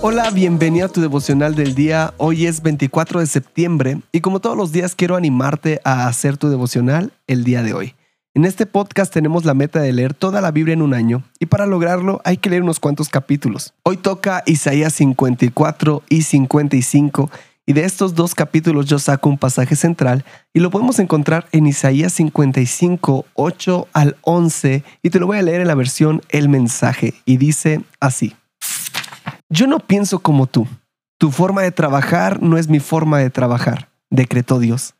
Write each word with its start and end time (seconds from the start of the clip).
Hola, 0.00 0.30
bienvenido 0.30 0.86
a 0.86 0.88
tu 0.88 1.00
devocional 1.00 1.54
del 1.54 1.74
día. 1.74 2.14
Hoy 2.16 2.46
es 2.46 2.62
24 2.62 3.20
de 3.20 3.26
septiembre 3.26 4.00
y 4.12 4.20
como 4.20 4.40
todos 4.40 4.56
los 4.56 4.72
días 4.72 4.94
quiero 4.94 5.16
animarte 5.16 5.80
a 5.84 6.08
hacer 6.08 6.36
tu 6.36 6.48
devocional 6.48 7.12
el 7.26 7.44
día 7.44 7.62
de 7.62 7.74
hoy. 7.74 7.94
En 8.34 8.44
este 8.44 8.66
podcast 8.66 9.12
tenemos 9.12 9.44
la 9.44 9.54
meta 9.54 9.80
de 9.80 9.92
leer 9.92 10.14
toda 10.14 10.40
la 10.40 10.50
Biblia 10.50 10.72
en 10.72 10.82
un 10.82 10.94
año 10.94 11.22
y 11.38 11.46
para 11.46 11.66
lograrlo 11.66 12.20
hay 12.24 12.38
que 12.38 12.50
leer 12.50 12.62
unos 12.62 12.80
cuantos 12.80 13.08
capítulos. 13.08 13.74
Hoy 13.82 13.96
toca 13.96 14.42
Isaías 14.46 14.94
54 14.94 16.02
y 16.08 16.22
55 16.22 17.30
y 17.66 17.72
de 17.74 17.84
estos 17.84 18.14
dos 18.14 18.34
capítulos 18.34 18.86
yo 18.86 18.98
saco 18.98 19.28
un 19.28 19.38
pasaje 19.38 19.76
central 19.76 20.24
y 20.52 20.60
lo 20.60 20.70
podemos 20.70 20.98
encontrar 20.98 21.46
en 21.52 21.66
Isaías 21.66 22.12
55, 22.14 23.26
8 23.34 23.88
al 23.92 24.16
11 24.22 24.82
y 25.02 25.10
te 25.10 25.20
lo 25.20 25.26
voy 25.26 25.38
a 25.38 25.42
leer 25.42 25.60
en 25.60 25.68
la 25.68 25.74
versión 25.74 26.22
El 26.28 26.48
mensaje 26.48 27.14
y 27.24 27.36
dice 27.36 27.82
así. 28.00 28.34
Yo 29.52 29.66
no 29.66 29.80
pienso 29.80 30.20
como 30.20 30.46
tú. 30.46 30.66
Tu 31.18 31.30
forma 31.30 31.60
de 31.60 31.72
trabajar 31.72 32.42
no 32.42 32.56
es 32.56 32.68
mi 32.68 32.80
forma 32.80 33.18
de 33.18 33.28
trabajar, 33.28 33.90
decretó 34.08 34.58
Dios. 34.58 34.94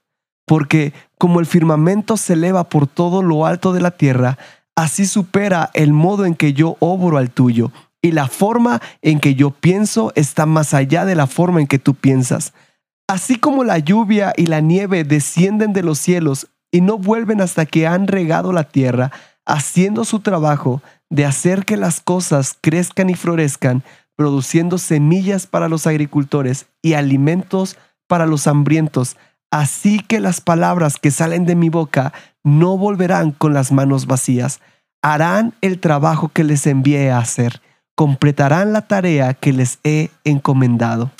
Porque 0.46 0.92
como 1.16 1.40
el 1.40 1.46
firmamento 1.46 2.18
se 2.18 2.34
eleva 2.34 2.68
por 2.68 2.86
todo 2.86 3.22
lo 3.22 3.46
alto 3.46 3.72
de 3.72 3.80
la 3.80 3.92
tierra, 3.92 4.36
así 4.76 5.06
supera 5.06 5.70
el 5.72 5.94
modo 5.94 6.26
en 6.26 6.34
que 6.34 6.52
yo 6.52 6.76
obro 6.80 7.16
al 7.16 7.30
tuyo, 7.30 7.72
y 8.02 8.12
la 8.12 8.28
forma 8.28 8.82
en 9.00 9.20
que 9.20 9.34
yo 9.36 9.52
pienso 9.52 10.12
está 10.16 10.44
más 10.44 10.74
allá 10.74 11.06
de 11.06 11.14
la 11.14 11.26
forma 11.26 11.62
en 11.62 11.66
que 11.66 11.78
tú 11.78 11.94
piensas. 11.94 12.52
Así 13.08 13.36
como 13.36 13.64
la 13.64 13.78
lluvia 13.78 14.34
y 14.36 14.48
la 14.48 14.60
nieve 14.60 15.04
descienden 15.04 15.72
de 15.72 15.82
los 15.82 15.98
cielos 15.98 16.48
y 16.70 16.82
no 16.82 16.98
vuelven 16.98 17.40
hasta 17.40 17.64
que 17.64 17.86
han 17.86 18.06
regado 18.06 18.52
la 18.52 18.64
tierra, 18.64 19.12
haciendo 19.46 20.04
su 20.04 20.20
trabajo 20.20 20.82
de 21.08 21.24
hacer 21.24 21.64
que 21.64 21.78
las 21.78 22.00
cosas 22.00 22.54
crezcan 22.60 23.08
y 23.08 23.14
florezcan, 23.14 23.82
produciendo 24.22 24.78
semillas 24.78 25.48
para 25.48 25.68
los 25.68 25.88
agricultores 25.88 26.66
y 26.80 26.92
alimentos 26.92 27.76
para 28.06 28.24
los 28.24 28.46
hambrientos. 28.46 29.16
Así 29.50 29.98
que 29.98 30.20
las 30.20 30.40
palabras 30.40 30.96
que 30.96 31.10
salen 31.10 31.44
de 31.44 31.56
mi 31.56 31.70
boca 31.70 32.12
no 32.44 32.78
volverán 32.78 33.32
con 33.32 33.52
las 33.52 33.72
manos 33.72 34.06
vacías. 34.06 34.60
Harán 35.02 35.54
el 35.60 35.80
trabajo 35.80 36.28
que 36.28 36.44
les 36.44 36.68
envié 36.68 37.10
a 37.10 37.18
hacer. 37.18 37.60
Completarán 37.96 38.72
la 38.72 38.86
tarea 38.86 39.34
que 39.34 39.52
les 39.52 39.80
he 39.82 40.10
encomendado. 40.22 41.10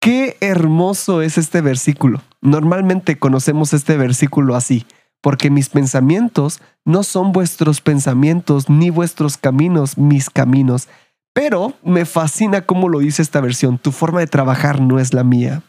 Qué 0.00 0.36
hermoso 0.40 1.20
es 1.20 1.38
este 1.38 1.62
versículo. 1.62 2.22
Normalmente 2.42 3.18
conocemos 3.18 3.72
este 3.72 3.96
versículo 3.96 4.54
así, 4.54 4.86
porque 5.20 5.50
mis 5.50 5.68
pensamientos 5.68 6.60
no 6.84 7.02
son 7.02 7.32
vuestros 7.32 7.80
pensamientos, 7.80 8.70
ni 8.70 8.90
vuestros 8.90 9.36
caminos 9.36 9.98
mis 9.98 10.30
caminos. 10.30 10.86
Pero 11.32 11.74
me 11.82 12.04
fascina 12.04 12.62
cómo 12.62 12.88
lo 12.88 12.98
dice 12.98 13.22
esta 13.22 13.40
versión, 13.40 13.78
tu 13.78 13.92
forma 13.92 14.20
de 14.20 14.26
trabajar 14.26 14.80
no 14.80 14.98
es 14.98 15.14
la 15.14 15.24
mía. 15.24 15.62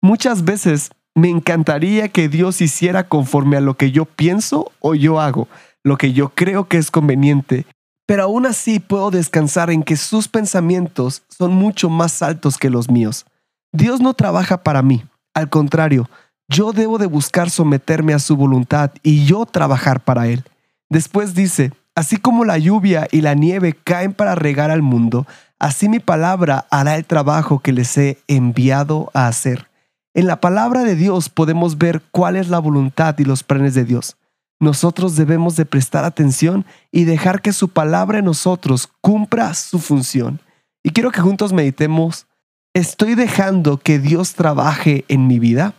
Muchas 0.00 0.44
veces 0.44 0.90
me 1.14 1.28
encantaría 1.28 2.08
que 2.08 2.28
Dios 2.28 2.60
hiciera 2.60 3.08
conforme 3.08 3.56
a 3.56 3.60
lo 3.60 3.74
que 3.74 3.90
yo 3.90 4.04
pienso 4.04 4.70
o 4.78 4.94
yo 4.94 5.20
hago, 5.20 5.48
lo 5.82 5.96
que 5.96 6.12
yo 6.12 6.28
creo 6.30 6.68
que 6.68 6.76
es 6.76 6.90
conveniente, 6.90 7.66
pero 8.06 8.22
aún 8.22 8.46
así 8.46 8.78
puedo 8.78 9.10
descansar 9.10 9.70
en 9.70 9.82
que 9.82 9.96
sus 9.96 10.28
pensamientos 10.28 11.22
son 11.28 11.52
mucho 11.52 11.90
más 11.90 12.22
altos 12.22 12.56
que 12.56 12.70
los 12.70 12.88
míos. 12.88 13.26
Dios 13.72 14.00
no 14.00 14.14
trabaja 14.14 14.62
para 14.62 14.82
mí, 14.82 15.04
al 15.34 15.50
contrario, 15.50 16.08
yo 16.48 16.72
debo 16.72 16.96
de 16.98 17.06
buscar 17.06 17.50
someterme 17.50 18.14
a 18.14 18.18
su 18.18 18.36
voluntad 18.36 18.92
y 19.02 19.26
yo 19.26 19.44
trabajar 19.44 20.00
para 20.00 20.28
Él. 20.28 20.44
Después 20.88 21.34
dice, 21.34 21.72
Así 21.98 22.16
como 22.16 22.44
la 22.44 22.58
lluvia 22.58 23.08
y 23.10 23.22
la 23.22 23.34
nieve 23.34 23.72
caen 23.72 24.14
para 24.14 24.36
regar 24.36 24.70
al 24.70 24.82
mundo, 24.82 25.26
así 25.58 25.88
mi 25.88 25.98
palabra 25.98 26.64
hará 26.70 26.94
el 26.94 27.04
trabajo 27.04 27.58
que 27.58 27.72
les 27.72 27.98
he 27.98 28.18
enviado 28.28 29.10
a 29.14 29.26
hacer. 29.26 29.68
En 30.14 30.28
la 30.28 30.40
palabra 30.40 30.84
de 30.84 30.94
Dios 30.94 31.28
podemos 31.28 31.76
ver 31.76 32.00
cuál 32.12 32.36
es 32.36 32.50
la 32.50 32.60
voluntad 32.60 33.18
y 33.18 33.24
los 33.24 33.42
planes 33.42 33.74
de 33.74 33.84
Dios. 33.84 34.16
Nosotros 34.60 35.16
debemos 35.16 35.56
de 35.56 35.66
prestar 35.66 36.04
atención 36.04 36.64
y 36.92 37.02
dejar 37.02 37.42
que 37.42 37.52
su 37.52 37.68
palabra 37.68 38.20
en 38.20 38.26
nosotros 38.26 38.88
cumpla 39.00 39.52
su 39.54 39.80
función. 39.80 40.38
Y 40.84 40.90
quiero 40.90 41.10
que 41.10 41.20
juntos 41.20 41.52
meditemos, 41.52 42.28
¿estoy 42.74 43.16
dejando 43.16 43.76
que 43.76 43.98
Dios 43.98 44.34
trabaje 44.34 45.04
en 45.08 45.26
mi 45.26 45.40
vida? 45.40 45.74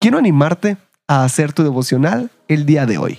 Quiero 0.00 0.16
animarte 0.16 0.78
a 1.06 1.24
hacer 1.24 1.52
tu 1.52 1.62
devocional 1.62 2.30
el 2.48 2.64
día 2.64 2.86
de 2.86 2.96
hoy. 2.96 3.18